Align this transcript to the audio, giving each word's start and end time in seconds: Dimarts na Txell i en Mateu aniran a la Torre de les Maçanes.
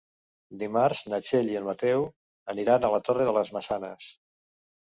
Dimarts 0.61 1.01
na 1.13 1.19
Txell 1.25 1.51
i 1.51 1.59
en 1.59 1.67
Mateu 1.69 2.07
aniran 2.55 2.89
a 2.89 2.91
la 2.97 3.01
Torre 3.11 3.29
de 3.31 3.37
les 3.39 3.53
Maçanes. 3.59 4.09